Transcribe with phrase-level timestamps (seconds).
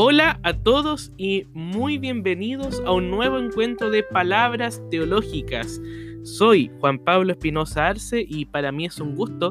[0.00, 5.82] Hola a todos y muy bienvenidos a un nuevo encuentro de palabras teológicas.
[6.22, 9.50] Soy Juan Pablo Espinosa Arce y para mí es un gusto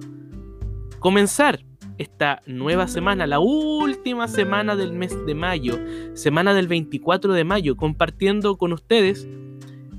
[0.99, 1.59] comenzar
[1.97, 5.77] esta nueva semana, la última semana del mes de mayo,
[6.13, 9.27] semana del 24 de mayo, compartiendo con ustedes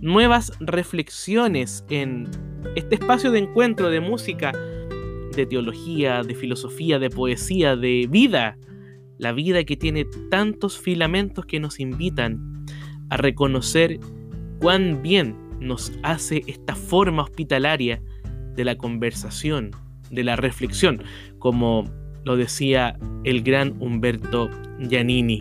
[0.01, 2.27] nuevas reflexiones en
[2.75, 4.53] este espacio de encuentro de música,
[5.37, 8.57] de teología, de filosofía, de poesía, de vida
[9.19, 12.65] la vida que tiene tantos filamentos que nos invitan
[13.11, 13.99] a reconocer
[14.61, 18.01] cuán bien nos hace esta forma hospitalaria
[18.55, 19.73] de la conversación,
[20.11, 21.03] de la reflexión,
[21.39, 21.85] como
[22.25, 24.51] lo decía el gran Humberto
[24.81, 25.41] Giannini.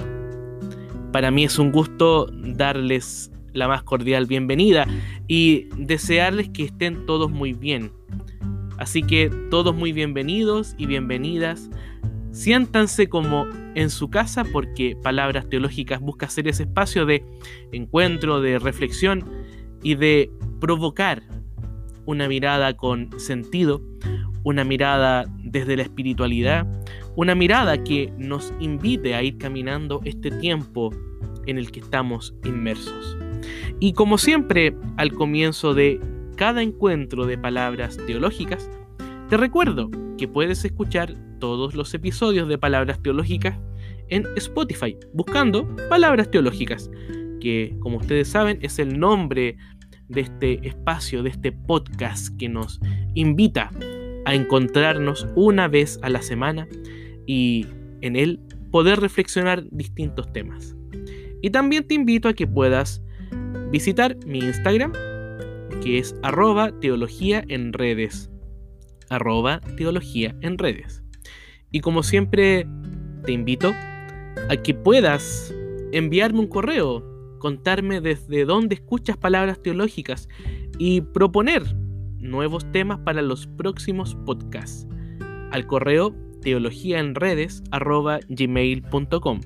[1.12, 4.88] Para mí es un gusto darles la más cordial bienvenida
[5.28, 7.92] y desearles que estén todos muy bien.
[8.78, 11.70] Así que todos muy bienvenidos y bienvenidas
[12.38, 17.26] Siéntanse como en su casa porque Palabras Teológicas busca ser ese espacio de
[17.72, 19.26] encuentro, de reflexión
[19.82, 20.30] y de
[20.60, 21.24] provocar
[22.06, 23.82] una mirada con sentido,
[24.44, 26.68] una mirada desde la espiritualidad,
[27.16, 30.92] una mirada que nos invite a ir caminando este tiempo
[31.48, 33.18] en el que estamos inmersos.
[33.80, 36.00] Y como siempre, al comienzo de
[36.36, 38.70] cada encuentro de palabras teológicas,
[39.30, 43.60] te recuerdo que puedes escuchar todos los episodios de Palabras Teológicas
[44.08, 46.90] en Spotify, buscando Palabras Teológicas,
[47.42, 49.58] que como ustedes saben es el nombre
[50.08, 52.80] de este espacio, de este podcast que nos
[53.16, 53.70] invita
[54.26, 56.68] a encontrarnos una vez a la semana
[57.26, 57.66] y
[58.00, 58.40] en él
[58.72, 60.74] poder reflexionar distintos temas.
[61.42, 63.04] Y también te invito a que puedas
[63.72, 64.94] visitar mi Instagram,
[65.84, 68.32] que es arroba teología en redes.
[69.10, 71.04] Arroba teología en redes.
[71.72, 72.68] Y como siempre,
[73.24, 73.74] te invito
[74.50, 75.54] a que puedas
[75.92, 77.04] enviarme un correo,
[77.40, 80.30] contarme desde dónde escuchas palabras teológicas
[80.78, 81.64] y proponer
[82.18, 84.88] nuevos temas para los próximos podcasts.
[85.52, 89.42] Al correo teologíaenredes.gmail.com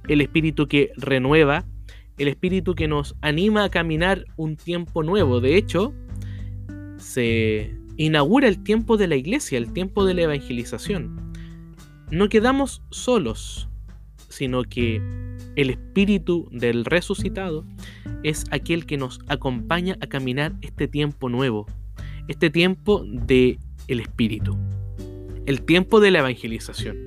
[0.07, 1.65] El Espíritu que renueva,
[2.17, 5.41] el Espíritu que nos anima a caminar un tiempo nuevo.
[5.41, 5.93] De hecho,
[6.97, 11.22] se inaugura el tiempo de la iglesia, el tiempo de la evangelización.
[12.11, 13.67] No quedamos solos,
[14.29, 15.01] sino que
[15.55, 17.65] el espíritu del resucitado
[18.23, 21.67] es aquel que nos acompaña a caminar este tiempo nuevo,
[22.27, 24.57] este tiempo de el espíritu,
[25.45, 26.97] el tiempo de la evangelización.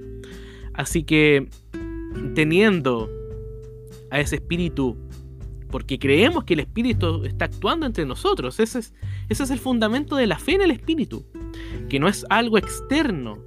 [0.74, 1.48] Así que
[2.34, 3.10] teniendo
[4.10, 4.96] a ese espíritu,
[5.70, 8.94] porque creemos que el espíritu está actuando entre nosotros, ese es,
[9.28, 11.24] ese es el fundamento de la fe en el espíritu,
[11.88, 13.38] que no es algo externo,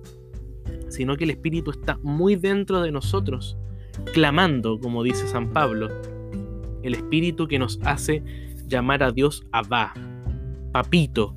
[0.89, 3.57] sino que el espíritu está muy dentro de nosotros
[4.13, 5.89] clamando, como dice San Pablo,
[6.83, 8.23] el espíritu que nos hace
[8.67, 9.93] llamar a Dios Abba,
[10.71, 11.35] papito,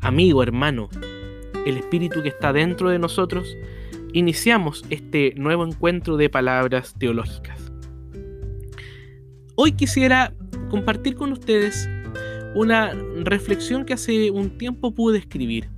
[0.00, 0.88] amigo, hermano,
[1.66, 3.56] el espíritu que está dentro de nosotros,
[4.12, 7.72] iniciamos este nuevo encuentro de palabras teológicas.
[9.54, 10.32] Hoy quisiera
[10.70, 11.88] compartir con ustedes
[12.54, 12.92] una
[13.24, 15.68] reflexión que hace un tiempo pude escribir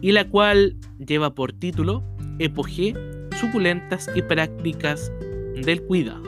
[0.00, 2.04] y la cual lleva por título
[2.38, 2.94] Epogé
[3.38, 5.12] suculentas y prácticas
[5.54, 6.22] del cuidado.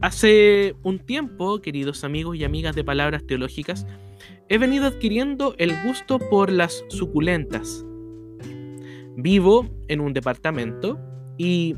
[0.00, 3.86] Hace un tiempo, queridos amigos y amigas de palabras teológicas,
[4.48, 7.84] he venido adquiriendo el gusto por las suculentas.
[9.16, 10.98] Vivo en un departamento
[11.36, 11.74] y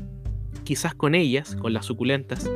[0.63, 2.49] quizás con ellas, con las suculentas,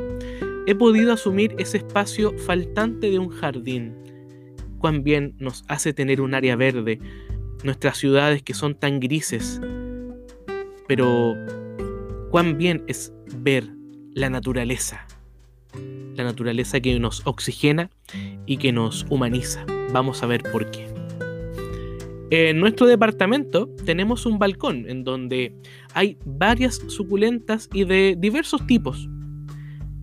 [0.67, 3.95] he podido asumir ese espacio faltante de un jardín.
[4.77, 6.99] Cuán bien nos hace tener un área verde,
[7.65, 9.59] nuestras ciudades que son tan grises,
[10.87, 11.35] pero
[12.29, 13.69] cuán bien es ver
[14.13, 15.05] la naturaleza,
[16.15, 17.89] la naturaleza que nos oxigena
[18.45, 19.65] y que nos humaniza.
[19.91, 20.87] Vamos a ver por qué.
[22.31, 25.55] En nuestro departamento tenemos un balcón en donde
[25.93, 29.09] hay varias suculentas y de diversos tipos.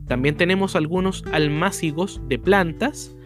[0.07, 3.17] También tenemos algunos almácigos de plantas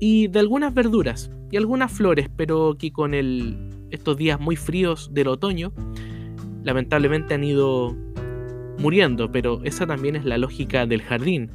[0.00, 3.14] y de algunas verduras y algunas flores, pero que con
[3.90, 5.72] estos días muy fríos del otoño
[6.64, 7.96] lamentablemente han ido
[8.78, 11.50] muriendo, pero esa también es la lógica del jardín.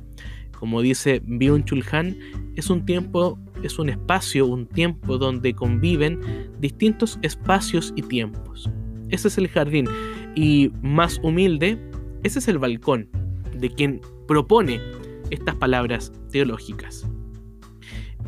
[0.57, 2.17] Como dice Byung-Chul Han,
[2.55, 6.19] es un tiempo, es un espacio, un tiempo donde conviven
[6.59, 8.69] distintos espacios y tiempos.
[9.09, 9.87] Ese es el jardín.
[10.35, 11.77] Y más humilde,
[12.23, 13.09] ese es el balcón
[13.57, 14.79] de quien propone
[15.29, 17.09] estas palabras teológicas.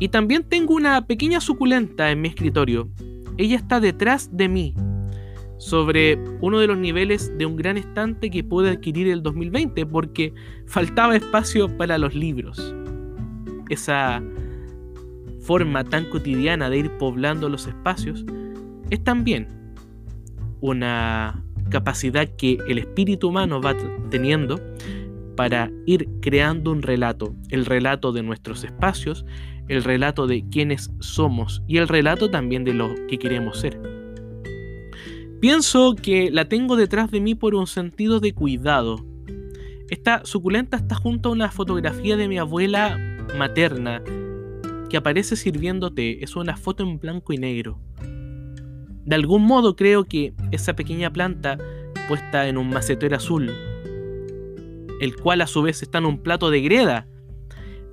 [0.02, 2.88] Y también tengo una pequeña suculenta en mi escritorio.
[3.38, 4.74] Ella está detrás de mí,
[5.58, 10.34] sobre uno de los niveles de un gran estante que pude adquirir el 2020 porque
[10.66, 12.74] faltaba espacio para los libros.
[13.68, 14.20] Esa
[15.40, 18.24] forma tan cotidiana de ir poblando los espacios
[18.90, 19.46] es también
[20.60, 23.76] una capacidad que el espíritu humano va
[24.10, 24.60] teniendo
[25.36, 29.24] para ir creando un relato, el relato de nuestros espacios,
[29.68, 33.80] el relato de quiénes somos y el relato también de lo que queremos ser.
[35.40, 39.04] Pienso que la tengo detrás de mí por un sentido de cuidado.
[39.90, 42.96] Esta suculenta está junto a una fotografía de mi abuela
[43.36, 44.02] materna
[44.88, 46.22] que aparece sirviéndote.
[46.22, 47.80] Es una foto en blanco y negro.
[49.04, 51.58] De algún modo creo que esa pequeña planta
[52.06, 53.50] puesta en un macetero azul,
[55.00, 57.08] el cual a su vez está en un plato de greda,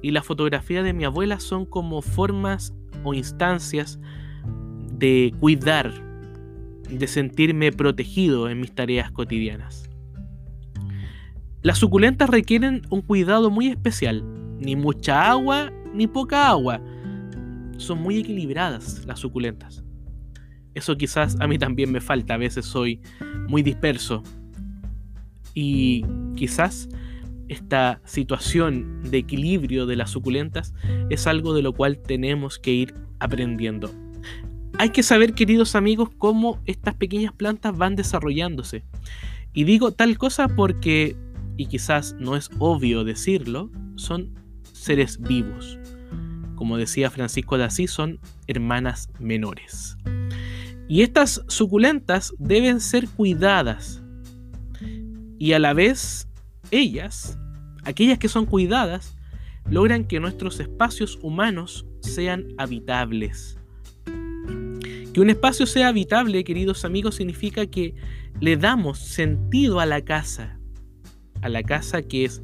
[0.02, 2.74] y la fotografía de mi abuela son como formas
[3.04, 4.00] o instancias
[4.92, 5.94] de cuidar,
[6.90, 9.90] de sentirme protegido en mis tareas cotidianas.
[11.62, 14.24] Las suculentas requieren un cuidado muy especial,
[14.60, 16.82] ni mucha agua ni poca agua.
[17.78, 19.84] Son muy equilibradas las suculentas.
[20.74, 23.02] Eso quizás a mí también me falta, a veces soy
[23.48, 24.24] muy disperso.
[25.54, 26.06] Y
[26.36, 26.88] quizás
[27.50, 30.74] esta situación de equilibrio de las suculentas
[31.10, 33.92] es algo de lo cual tenemos que ir aprendiendo.
[34.78, 38.86] Hay que saber, queridos amigos, cómo estas pequeñas plantas van desarrollándose.
[39.52, 41.18] Y digo tal cosa porque,
[41.58, 44.34] y quizás no es obvio decirlo, son
[44.72, 45.78] seres vivos.
[46.56, 49.98] Como decía Francisco de Asís, son hermanas menores.
[50.88, 54.02] Y estas suculentas deben ser cuidadas.
[55.38, 56.29] Y a la vez,
[56.72, 57.38] ellas,
[57.84, 59.18] aquellas que son cuidadas,
[59.70, 63.58] logran que nuestros espacios humanos sean habitables.
[65.14, 67.96] Que un espacio sea habitable, queridos amigos, significa que
[68.40, 70.60] le damos sentido a la casa.
[71.42, 72.44] A la casa que es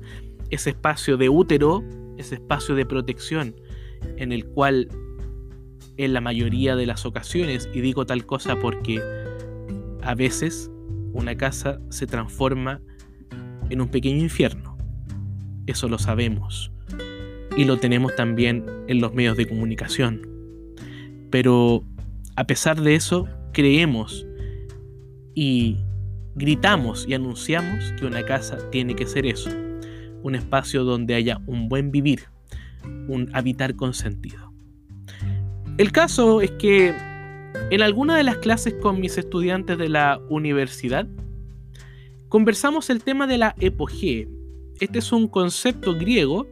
[0.50, 1.84] ese espacio de útero,
[2.18, 3.56] ese espacio de protección,
[4.18, 4.88] en el cual
[5.98, 9.02] en la mayoría de las ocasiones, y digo tal cosa porque
[10.02, 10.70] a veces
[11.14, 12.95] una casa se transforma en
[13.72, 14.78] un pequeño infierno.
[15.68, 16.72] Eso lo sabemos.
[17.58, 20.28] Y lo tenemos también en los medios de comunicación.
[21.30, 21.84] Pero
[22.36, 24.26] a pesar de eso, creemos
[25.34, 25.78] y
[26.36, 29.50] gritamos y anunciamos que una casa tiene que ser eso.
[30.22, 32.24] Un espacio donde haya un buen vivir,
[33.08, 34.52] un habitar con sentido.
[35.78, 36.94] El caso es que
[37.72, 41.08] en alguna de las clases con mis estudiantes de la universidad,
[42.30, 44.28] conversamos el tema de la epogee.
[44.80, 46.48] Este es un concepto griego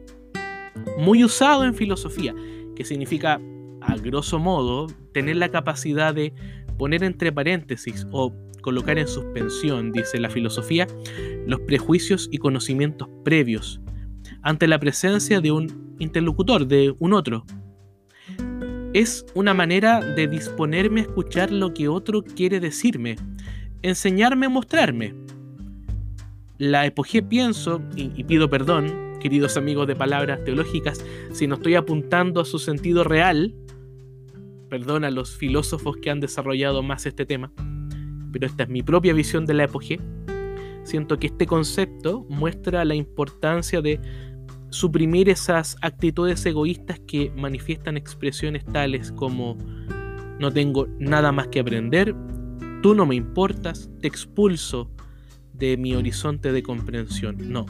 [0.98, 2.34] muy usado en filosofía,
[2.74, 3.40] que significa,
[3.80, 6.32] a grosso modo, tener la capacidad de
[6.78, 8.32] poner entre paréntesis o
[8.62, 10.86] colocar en suspensión, dice la filosofía,
[11.46, 13.80] los prejuicios y conocimientos previos
[14.42, 17.44] ante la presencia de un interlocutor, de un otro,
[18.92, 23.16] es una manera de disponerme a escuchar lo que otro quiere decirme,
[23.82, 25.14] enseñarme, mostrarme.
[26.64, 32.40] La epogé pienso, y, pido perdón, queridos amigos de palabras teológicas, si no estoy apuntando
[32.40, 33.54] a su sentido real,
[34.70, 37.52] perdón a los filósofos que han desarrollado más este tema,
[38.32, 40.00] pero esta es mi propia visión de la epogé.
[40.84, 44.00] Siento que este concepto muestra la importancia de
[44.70, 49.58] suprimir esas actitudes egoístas que manifiestan expresiones tales como
[50.40, 52.16] no tengo nada más que aprender,
[52.82, 54.93] tú no me importas, te expulso
[55.54, 57.36] de mi horizonte de comprensión.
[57.50, 57.66] No.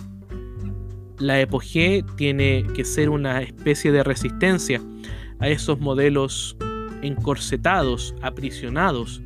[1.19, 4.81] La epogé tiene que ser una especie de resistencia
[5.39, 6.57] a esos modelos
[7.03, 9.23] encorsetados, aprisionados,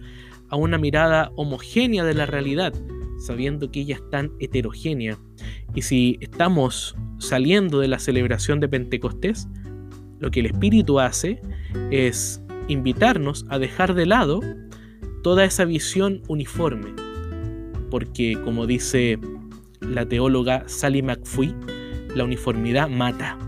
[0.51, 2.75] a una mirada homogénea de la realidad,
[3.19, 5.19] sabiendo que ella es tan heterogénea.
[5.75, 9.49] Y si estamos saliendo de la celebración de Pentecostés,
[10.19, 11.41] lo que el Espíritu hace
[11.91, 14.41] es invitarnos a dejar de lado
[15.23, 17.08] toda esa visión uniforme.
[17.91, 19.19] Porque, como dice
[19.81, 21.55] la teóloga Sally McPhee,
[22.15, 23.39] la uniformidad mata.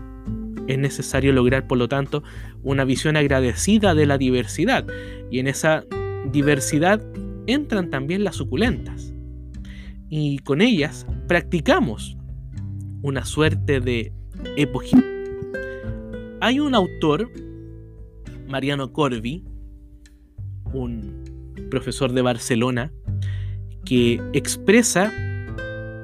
[0.67, 2.23] Es necesario lograr, por lo tanto,
[2.63, 4.85] una visión agradecida de la diversidad.
[5.29, 5.83] Y en esa
[6.31, 7.01] diversidad
[7.47, 9.13] entran también las suculentas.
[10.09, 12.17] Y con ellas practicamos
[13.01, 14.13] una suerte de
[14.57, 14.97] epogé.
[16.39, 17.31] Hay un autor,
[18.47, 19.43] Mariano Corvi,
[20.73, 21.23] un
[21.69, 22.91] profesor de Barcelona,
[23.85, 25.11] que expresa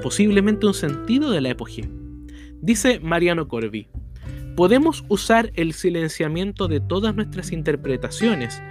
[0.01, 1.89] posiblemente un sentido de la epogé.
[2.61, 3.87] Dice Mariano Corvi,
[4.55, 8.61] podemos usar el silenciamiento de todas nuestras interpretaciones,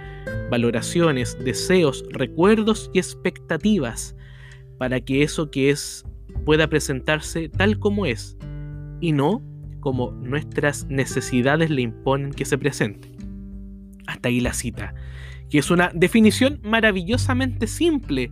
[0.51, 4.15] valoraciones, deseos, recuerdos y expectativas
[4.77, 6.05] para que eso que es
[6.45, 8.37] pueda presentarse tal como es
[8.99, 9.41] y no
[9.79, 13.11] como nuestras necesidades le imponen que se presente.
[14.05, 14.93] Hasta ahí la cita,
[15.49, 18.31] que es una definición maravillosamente simple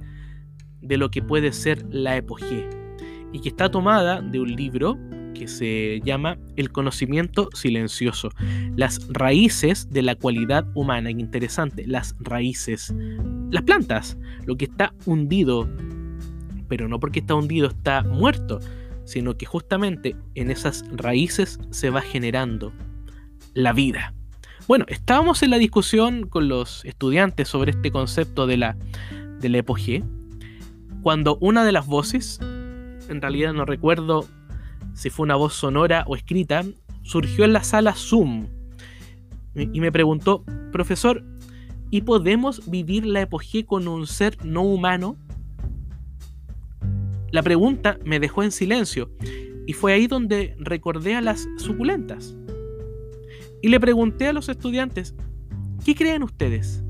[0.82, 2.70] de lo que puede ser la epogé
[3.32, 4.98] y que está tomada de un libro
[5.36, 8.30] que se llama El conocimiento silencioso,
[8.76, 11.12] las raíces de la cualidad humana.
[11.12, 12.96] Interesante, las raíces,
[13.52, 15.70] las plantas, lo que está hundido,
[16.68, 18.60] pero no porque está hundido está muerto,
[19.04, 22.72] sino que justamente en esas raíces se va generando
[23.54, 24.14] la vida.
[24.68, 28.78] Bueno, estábamos en la discusión con los estudiantes sobre este concepto de la,
[29.40, 29.60] de la
[31.06, 34.26] cuando una de las voces, en realidad no recuerdo
[34.96, 36.64] si fue una voz sonora o escrita,
[37.04, 38.48] surgió en la sala Zoom
[39.54, 41.24] y me preguntó, profesor,
[41.92, 45.16] ¿y podemos vivir la epogé con un ser no humano?
[47.30, 49.12] La pregunta me dejó en silencio
[49.68, 52.36] y fue ahí donde recordé a las suculentas.
[53.62, 55.14] Y le pregunté a los estudiantes,
[55.86, 56.84] ¿qué creen ustedes?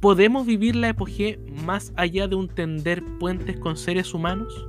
[0.00, 4.68] ¿Podemos vivir la epogé más allá de un tender puentes con seres humanos?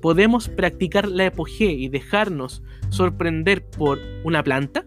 [0.00, 4.84] ¿Podemos practicar la epogé y dejarnos sorprender por una planta?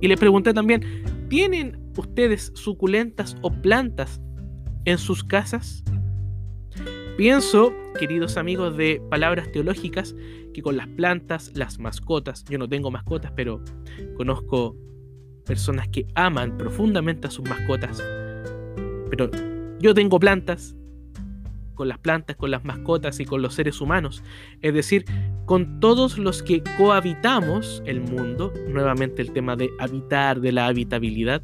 [0.00, 0.84] Y le pregunté también,
[1.28, 4.20] ¿tienen ustedes suculentas o plantas
[4.84, 5.84] en sus casas?
[7.16, 10.14] Pienso, queridos amigos de palabras teológicas,
[10.54, 13.62] que con las plantas, las mascotas, yo no tengo mascotas, pero
[14.16, 14.76] conozco
[15.44, 18.02] personas que aman profundamente a sus mascotas.
[19.10, 19.30] Pero
[19.82, 20.76] yo tengo plantas,
[21.74, 24.22] con las plantas, con las mascotas y con los seres humanos.
[24.60, 25.04] Es decir,
[25.44, 31.42] con todos los que cohabitamos el mundo, nuevamente el tema de habitar, de la habitabilidad,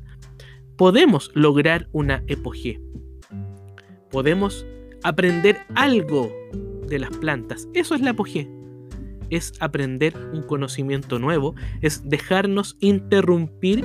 [0.76, 2.80] podemos lograr una epogé.
[4.10, 4.64] Podemos
[5.02, 6.32] aprender algo
[6.86, 7.68] de las plantas.
[7.74, 8.48] Eso es la apogé
[9.30, 13.84] es aprender un conocimiento nuevo, es dejarnos interrumpir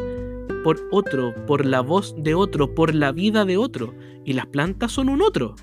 [0.64, 3.94] por otro, por la voz de otro, por la vida de otro.
[4.26, 5.56] Y las plantas son un otro.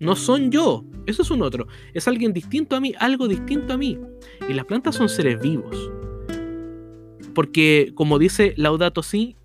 [0.00, 1.66] No son yo, eso es un otro.
[1.92, 3.98] Es alguien distinto a mí, algo distinto a mí.
[4.48, 5.90] Y las plantas son seres vivos.
[7.34, 9.36] Porque, como dice Laudato Si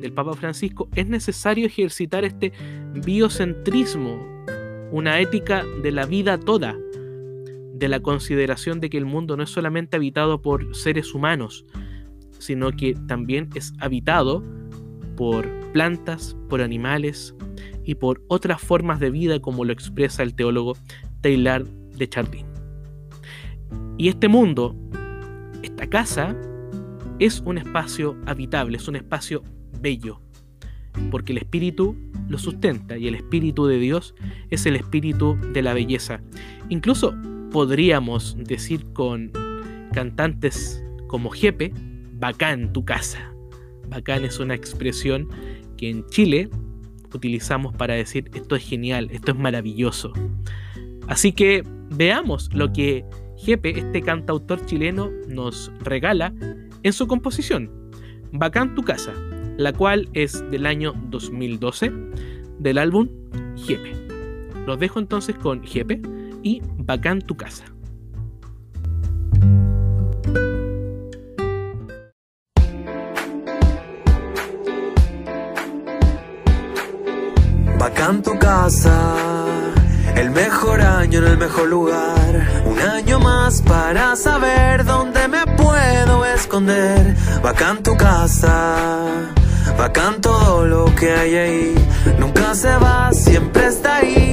[0.00, 2.52] del Papa Francisco, es necesario ejercitar este
[2.94, 4.44] biocentrismo,
[4.90, 6.76] una ética de la vida toda,
[7.74, 11.64] de la consideración de que el mundo no es solamente habitado por seres humanos,
[12.38, 14.42] sino que también es habitado
[15.16, 17.34] por plantas, por animales
[17.84, 20.76] y por otras formas de vida como lo expresa el teólogo
[21.20, 22.46] Taylor de Chardin.
[23.96, 24.76] Y este mundo,
[25.62, 26.36] esta casa,
[27.18, 29.42] es un espacio habitable, es un espacio
[29.80, 30.20] bello,
[31.10, 31.96] porque el espíritu
[32.28, 34.14] lo sustenta y el espíritu de Dios
[34.50, 36.20] es el espíritu de la belleza.
[36.68, 37.14] Incluso
[37.50, 39.32] podríamos decir con
[39.92, 41.72] cantantes como Jepe,
[42.18, 43.32] bacán tu casa.
[43.88, 45.28] Bacán es una expresión
[45.76, 46.50] que en Chile
[47.14, 50.12] utilizamos para decir esto es genial, esto es maravilloso.
[51.06, 53.04] Así que veamos lo que
[53.38, 56.34] Jepe, este cantautor chileno, nos regala
[56.82, 57.70] en su composición,
[58.32, 59.14] Bacán tu casa,
[59.56, 61.90] la cual es del año 2012
[62.58, 63.08] del álbum
[63.56, 63.92] Jepe.
[64.66, 66.02] Los dejo entonces con Jepe
[66.42, 67.64] y Bacán tu casa.
[77.98, 79.16] Bacán tu casa,
[80.14, 82.62] el mejor año en el mejor lugar.
[82.64, 87.16] Un año más para saber dónde me puedo esconder.
[87.42, 89.06] Bacán tu casa,
[89.76, 91.74] bacán todo lo que hay ahí.
[92.20, 94.27] Nunca se va, siempre está ahí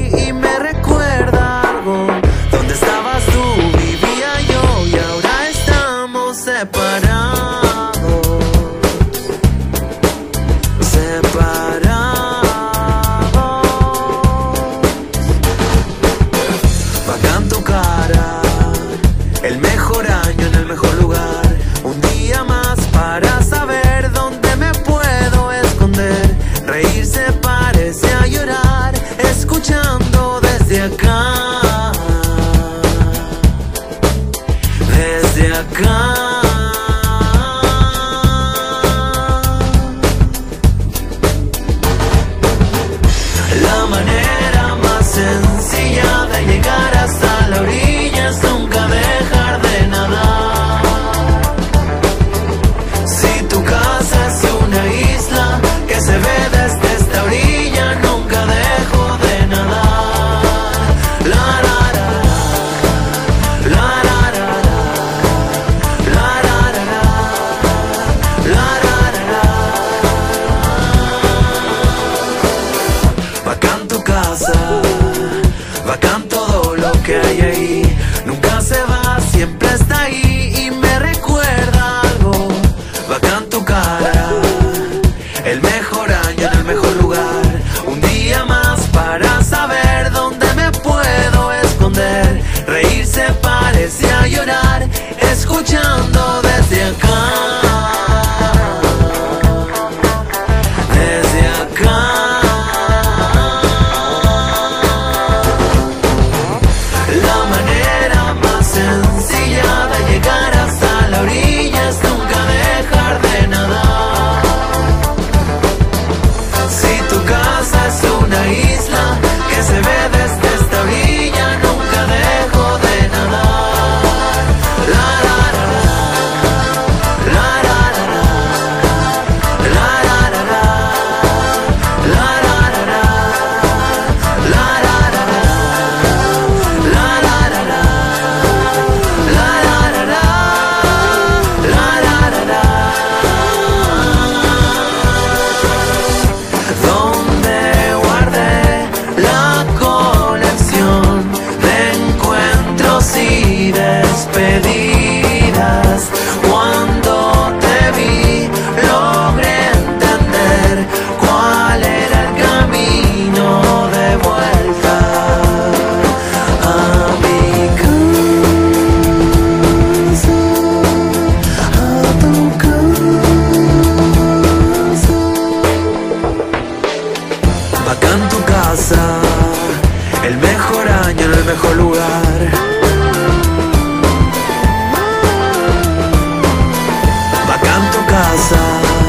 [188.36, 189.05] casa,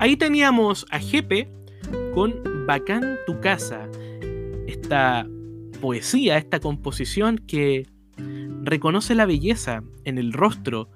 [0.00, 1.52] Ahí teníamos a Jepe
[2.14, 3.86] con Bacán tu casa.
[4.66, 5.28] Esta
[5.78, 7.86] poesía, esta composición que
[8.62, 10.88] reconoce la belleza en el rostro,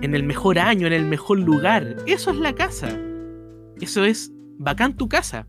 [0.00, 1.96] en el mejor año, en el mejor lugar.
[2.06, 2.96] Eso es la casa.
[3.80, 5.48] Eso es Bacán tu casa.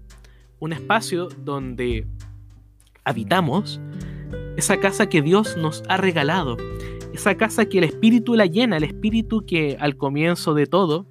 [0.57, 2.07] Un espacio donde
[3.03, 3.79] habitamos
[4.57, 6.57] esa casa que Dios nos ha regalado.
[7.13, 11.05] Esa casa que el Espíritu la llena, el Espíritu que al comienzo de todo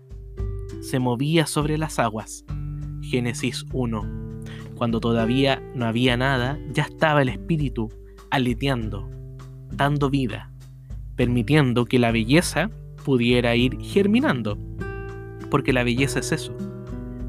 [0.86, 2.44] se movía sobre las aguas.
[3.02, 4.40] Génesis 1.
[4.76, 7.88] Cuando todavía no había nada, ya estaba el Espíritu
[8.30, 9.10] aleteando,
[9.72, 10.52] dando vida,
[11.16, 12.70] permitiendo que la belleza
[13.04, 14.58] pudiera ir germinando.
[15.50, 16.56] Porque la belleza es eso,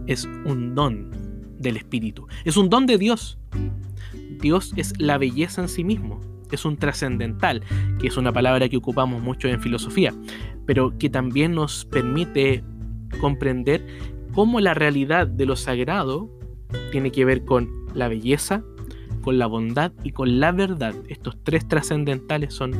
[0.05, 1.09] es un don
[1.57, 3.39] del Espíritu, es un don de Dios.
[4.39, 7.63] Dios es la belleza en sí mismo, es un trascendental,
[7.99, 10.13] que es una palabra que ocupamos mucho en filosofía,
[10.67, 12.63] pero que también nos permite
[13.19, 13.85] comprender
[14.33, 16.29] cómo la realidad de lo sagrado
[16.91, 18.63] tiene que ver con la belleza,
[19.21, 20.93] con la bondad y con la verdad.
[21.07, 22.73] Estos tres trascendentales son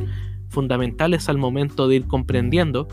[0.49, 2.87] fundamentales al momento de ir comprendiendo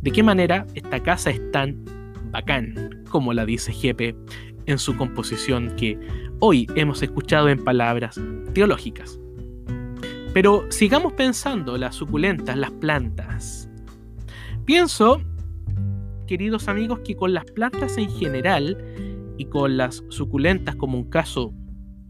[0.00, 1.84] de qué manera esta casa es tan
[2.30, 4.14] bacán, como la dice Jepe
[4.66, 5.98] en su composición que
[6.40, 8.20] hoy hemos escuchado en palabras
[8.52, 9.20] teológicas.
[10.32, 13.70] Pero sigamos pensando las suculentas, las plantas.
[14.64, 15.22] Pienso
[16.34, 18.76] queridos amigos, que con las plantas en general
[19.38, 21.54] y con las suculentas como un caso,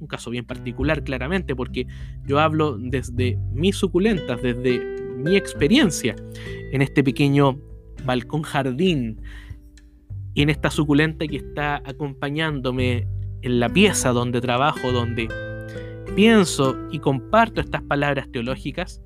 [0.01, 1.87] un caso bien particular claramente, porque
[2.27, 4.81] yo hablo desde mis suculentas, desde
[5.19, 6.17] mi experiencia
[6.73, 7.61] en este pequeño
[8.07, 9.21] balcón jardín
[10.33, 13.07] y en esta suculenta que está acompañándome
[13.43, 15.29] en la pieza donde trabajo, donde
[16.17, 19.03] pienso y comparto estas palabras teológicas,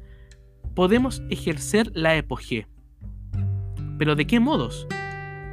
[0.77, 2.69] podemos ejercer la epogé.
[3.99, 4.87] Pero ¿de qué modos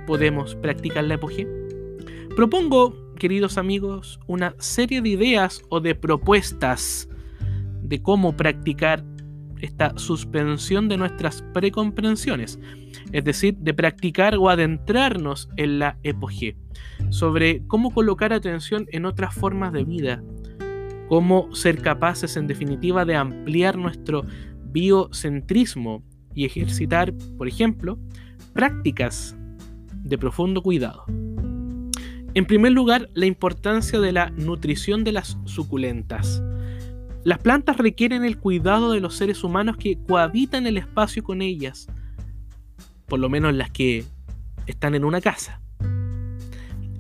[0.05, 1.47] podemos practicar la epogé?
[2.35, 7.09] Propongo, queridos amigos, una serie de ideas o de propuestas
[7.81, 9.03] de cómo practicar
[9.61, 12.59] esta suspensión de nuestras precomprensiones,
[13.11, 16.57] es decir, de practicar o adentrarnos en la epogé,
[17.09, 20.23] sobre cómo colocar atención en otras formas de vida,
[21.07, 24.25] cómo ser capaces en definitiva de ampliar nuestro
[24.71, 27.97] biocentrismo y ejercitar, por ejemplo,
[28.53, 29.37] prácticas
[30.05, 31.03] de profundo cuidado.
[32.35, 36.43] En primer lugar, la importancia de la nutrición de las suculentas.
[37.23, 41.87] Las plantas requieren el cuidado de los seres humanos que cohabitan el espacio con ellas,
[43.07, 44.05] por lo menos las que
[44.67, 45.59] están en una casa.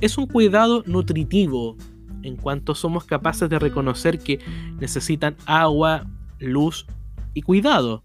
[0.01, 1.77] Es un cuidado nutritivo
[2.23, 4.39] en cuanto somos capaces de reconocer que
[4.79, 6.07] necesitan agua,
[6.39, 6.87] luz
[7.35, 8.03] y cuidado.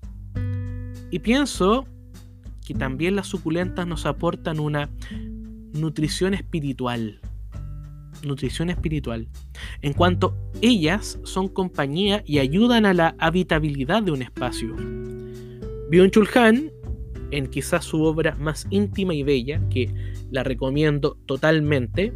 [1.10, 1.86] Y pienso
[2.66, 4.90] que también las suculentas nos aportan una
[5.73, 7.20] nutrición espiritual
[8.23, 9.29] nutrición espiritual,
[9.83, 14.77] en cuanto ellas son compañía y ayudan a la habitabilidad de un espacio.
[15.90, 16.70] Byung-Chul Han,
[17.31, 19.92] en quizás su obra más íntima y bella, que
[20.31, 22.12] la recomiendo totalmente,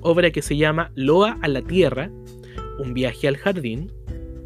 [0.00, 2.10] obra que se llama Loa a la Tierra,
[2.78, 3.92] un viaje al jardín,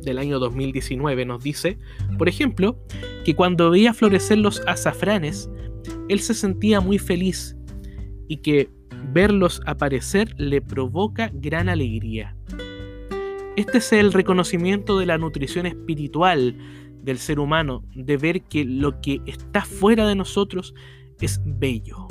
[0.07, 1.79] del año 2019, nos dice,
[2.17, 2.79] por ejemplo,
[3.27, 5.51] que cuando veía florecer los azafranes,
[6.09, 7.55] él se sentía muy feliz
[8.29, 8.71] y que
[9.13, 12.35] verlos aparecer le provoca gran alegría.
[13.57, 16.57] Este es el reconocimiento de la nutrición espiritual
[17.03, 20.75] del ser humano, de ver que lo que está fuera de nosotros
[21.21, 22.07] es bello.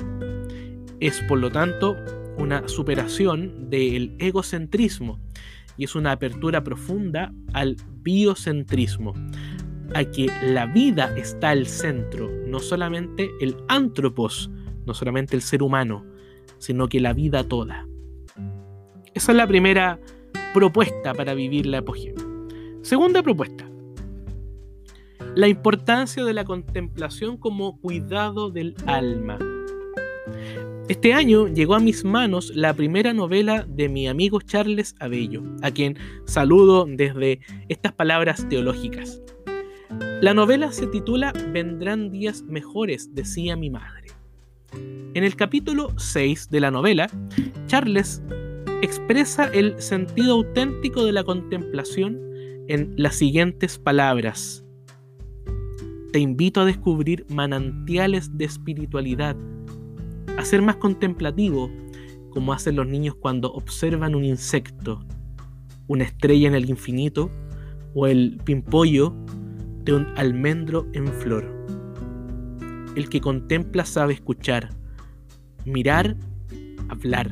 [1.00, 1.96] Es por lo tanto
[2.38, 5.20] una superación del egocentrismo
[5.78, 9.14] y es una apertura profunda al biocentrismo,
[9.94, 14.50] a que la vida está al centro, no solamente el antropos,
[14.86, 16.06] no solamente el ser humano,
[16.58, 17.88] sino que la vida toda.
[19.14, 20.00] Esa es la primera
[20.54, 22.16] propuesta para vivir la apogeo.
[22.82, 23.70] Segunda propuesta.
[25.36, 29.38] La importancia de la contemplación como cuidado del alma.
[30.88, 35.72] Este año llegó a mis manos la primera novela de mi amigo Charles Abello, a
[35.72, 39.20] quien saludo desde estas palabras teológicas.
[40.22, 44.10] La novela se titula Vendrán días mejores, decía mi madre.
[45.16, 47.10] En el capítulo 6 de la novela,
[47.66, 48.22] Charles
[48.84, 52.20] expresa el sentido auténtico de la contemplación
[52.68, 54.64] en las siguientes palabras.
[56.12, 59.36] Te invito a descubrir manantiales de espiritualidad,
[60.38, 61.72] a ser más contemplativo,
[62.32, 65.06] como hacen los niños cuando observan un insecto,
[65.88, 67.30] una estrella en el infinito
[67.94, 69.14] o el pimpollo
[69.84, 71.46] de un almendro en flor.
[72.96, 74.70] El que contempla sabe escuchar,
[75.66, 76.18] mirar,
[76.90, 77.32] hablar.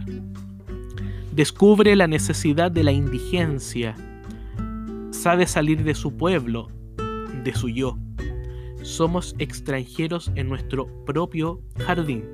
[1.33, 3.95] Descubre la necesidad de la indigencia.
[5.11, 6.69] Sabe salir de su pueblo,
[7.43, 7.97] de su yo.
[8.83, 12.25] Somos extranjeros en nuestro propio jardín.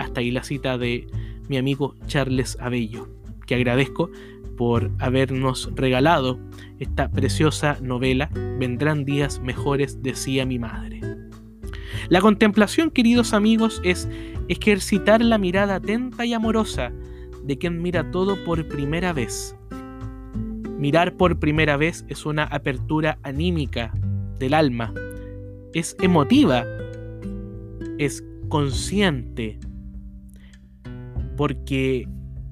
[0.00, 1.06] Hasta ahí la cita de
[1.48, 3.06] mi amigo Charles Abello,
[3.46, 4.10] que agradezco
[4.56, 6.40] por habernos regalado
[6.78, 8.30] esta preciosa novela.
[8.58, 11.00] Vendrán días mejores, decía mi madre.
[12.08, 14.08] La contemplación, queridos amigos, es
[14.48, 16.92] ejercitar la mirada atenta y amorosa
[17.44, 19.54] de quien mira todo por primera vez.
[20.78, 23.92] Mirar por primera vez es una apertura anímica
[24.38, 24.94] del alma,
[25.74, 26.64] es emotiva,
[27.98, 29.58] es consciente,
[31.40, 32.06] porque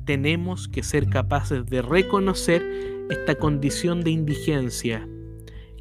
[0.07, 2.63] tenemos que ser capaces de reconocer
[3.11, 5.07] esta condición de indigencia,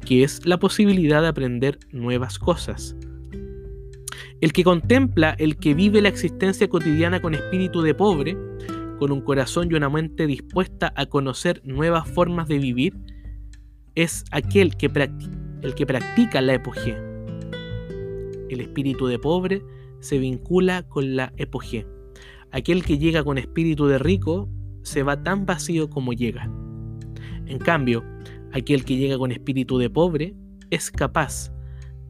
[0.04, 2.94] que es la posibilidad de aprender nuevas cosas.
[4.42, 8.36] El que contempla, el que vive la existencia cotidiana con espíritu de pobre,
[8.98, 12.94] con un corazón y una mente dispuesta a conocer nuevas formas de vivir,
[13.94, 16.94] es aquel que, practica la epogé.
[18.50, 19.62] El espíritu de pobre
[20.00, 21.86] se vincula con la epogé.
[22.52, 24.48] Aquel que llega con espíritu de rico
[24.82, 26.50] se va tan vacío como llega.
[27.46, 28.04] En cambio,
[28.52, 30.34] aquel que llega con espíritu de pobre
[30.70, 31.52] es capaz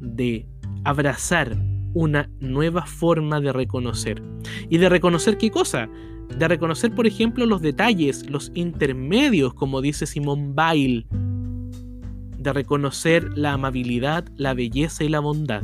[0.01, 0.47] de
[0.85, 1.57] abrazar
[1.95, 4.23] una nueva forma de reconocer.
[4.69, 5.89] ¿Y de reconocer qué cosa?
[6.37, 11.07] De reconocer, por ejemplo, los detalles, los intermedios, como dice Simón Bail.
[12.39, 15.63] De reconocer la amabilidad, la belleza y la bondad.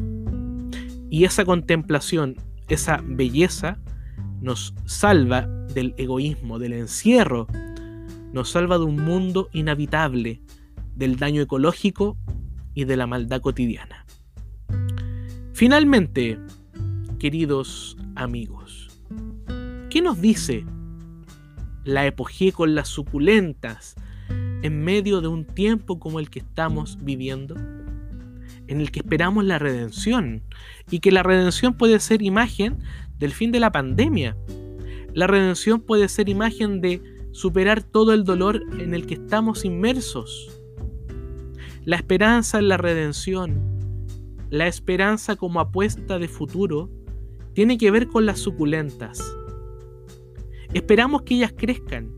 [1.11, 2.37] Y esa contemplación,
[2.69, 3.79] esa belleza,
[4.45, 7.47] nos salva del egoísmo, del encierro,
[8.35, 10.43] nos salva de un mundo inhabitable,
[10.95, 12.19] del daño ecológico
[12.75, 14.05] y de la maldad cotidiana.
[15.55, 16.39] Finalmente,
[17.19, 18.91] queridos amigos,
[19.89, 20.67] ¿qué nos dice
[21.85, 23.95] la epogé con las suculentas
[24.29, 27.57] en medio de un tiempo como el que estamos viviendo?
[28.67, 30.43] en el que esperamos la redención
[30.91, 32.79] y que la redención puede ser imagen
[33.19, 34.37] del fin de la pandemia.
[35.13, 40.61] La redención puede ser imagen de superar todo el dolor en el que estamos inmersos.
[41.85, 43.61] La esperanza en la redención,
[44.51, 46.91] la esperanza como apuesta de futuro,
[47.53, 49.21] tiene que ver con las suculentas.
[50.73, 52.11] Esperamos que ellas crezcan,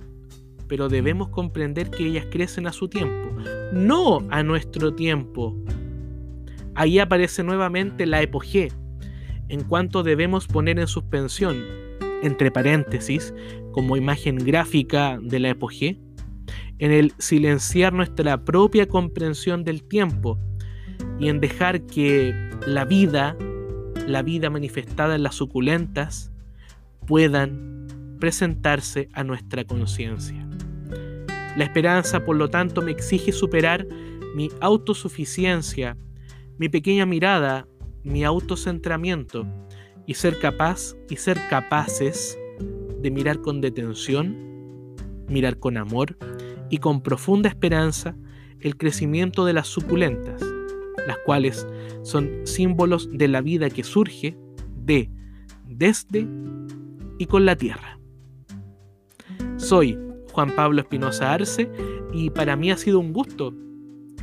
[0.69, 3.31] pero debemos comprender que ellas crecen a su tiempo,
[3.73, 5.57] no a nuestro tiempo.
[6.75, 8.69] Ahí aparece nuevamente la epogé,
[9.49, 11.63] en cuanto debemos poner en suspensión,
[12.23, 13.35] entre paréntesis,
[13.73, 15.99] como imagen gráfica de la epogé,
[16.79, 20.39] en el silenciar nuestra propia comprensión del tiempo
[21.19, 22.35] y en dejar que
[22.67, 23.37] la vida,
[24.07, 26.33] la vida manifestada en las suculentas,
[27.07, 27.87] puedan
[28.21, 30.47] presentarse a nuestra conciencia.
[31.57, 33.87] La esperanza, por lo tanto, me exige superar
[34.35, 35.97] mi autosuficiencia,
[36.59, 37.67] mi pequeña mirada,
[38.07, 39.47] mi autocentramiento
[40.07, 42.38] y ser capaz y ser capaces
[43.03, 44.95] de mirar con detención,
[45.29, 46.16] mirar con amor
[46.71, 48.16] y con profunda esperanza
[48.61, 50.40] el crecimiento de las suculentas,
[51.07, 51.66] las cuales
[52.03, 54.37] son símbolos de la vida que surge
[54.77, 55.11] de,
[55.64, 56.29] desde
[57.19, 57.99] y con la tierra.
[59.57, 59.99] Soy
[60.33, 61.69] Juan Pablo Espinosa Arce
[62.12, 63.53] y para mí ha sido un gusto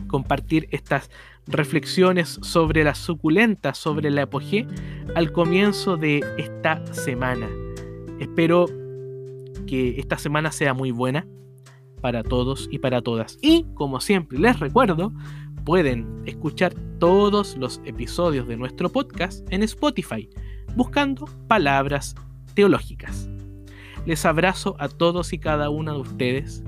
[0.08, 1.10] compartir estas
[1.48, 4.68] reflexiones sobre la suculenta, sobre la apogé
[5.16, 7.50] al comienzo de esta semana.
[8.20, 8.66] Espero
[9.68, 11.28] que esta semana sea muy buena
[12.02, 13.38] para todos y para todas.
[13.42, 15.14] Y como siempre les recuerdo,
[15.64, 20.30] pueden escuchar todos los episodios de nuestro podcast en Spotify,
[20.76, 22.16] buscando palabras
[22.54, 23.30] teológicas.
[24.06, 26.64] Les abrazo a todos y cada una de ustedes.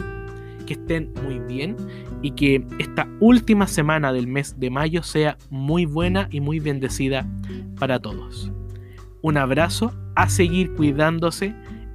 [0.65, 1.75] Que estén muy bien
[2.25, 7.23] y que esta última semana del mes de mayo sea muy buena y muy bendecida
[7.77, 8.51] para todos.
[9.21, 11.53] Un abrazo, a seguir cuidándose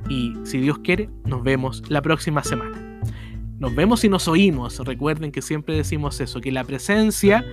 [0.09, 3.01] y si Dios quiere, nos vemos la próxima semana.
[3.59, 4.79] Nos vemos y nos oímos.
[4.79, 7.45] Recuerden que siempre decimos eso, que la presencia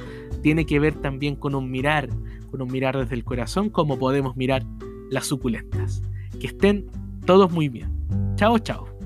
[0.43, 2.07] tiene que ver también con un mirar,
[2.51, 4.63] con un mirar desde el corazón, como podemos mirar
[5.09, 6.03] las suculentas.
[6.39, 6.85] Que estén
[7.25, 7.89] todos muy bien.
[8.35, 8.96] Chao, chao.